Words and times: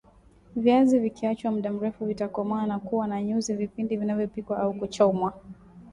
viazi 0.55 0.99
vikiachwa 0.99 1.51
mda 1.51 1.71
mrefu 1.71 2.05
vitakomaa 2.05 2.65
na 2.65 2.79
kuwa 2.79 3.07
na 3.07 3.23
nyuzi 3.23 3.53
vipindi 3.55 3.97
vinapikwa 3.97 4.57
au 4.59 4.73
kuchomwa 4.73 5.33